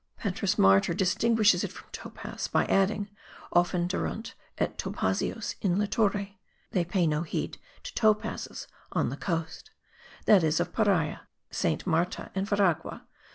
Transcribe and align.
Petrus 0.17 0.57
Martyr 0.57 0.95
distinguishes 0.95 1.63
it 1.63 1.71
from 1.71 1.87
topaz 1.91 2.47
by 2.47 2.65
adding 2.65 3.07
offenderunt 3.55 4.33
et 4.57 4.75
topazios 4.79 5.53
in 5.61 5.77
littore, 5.77 6.29
[they 6.71 6.83
pay 6.83 7.05
no 7.05 7.21
heed 7.21 7.59
to 7.83 7.93
topazes 7.93 8.65
on 8.91 9.09
the 9.09 9.15
coast] 9.15 9.69
that 10.25 10.43
is 10.43 10.59
of 10.59 10.73
Paria, 10.73 11.27
Saint 11.51 11.85
Marta 11.85 12.31
and 12.33 12.47
Veragua. 12.49 13.03